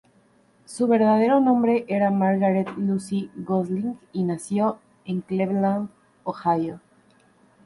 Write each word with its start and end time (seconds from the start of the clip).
Su 0.65 0.87
verdadero 0.87 1.39
nombre 1.39 1.85
era 1.87 2.09
Margaret 2.09 2.67
Lucy 2.75 3.29
Gosling, 3.35 3.99
y 4.11 4.23
nació 4.23 4.79
en 5.05 5.21
Cleveland, 5.21 5.91
Ohio. 6.23 6.79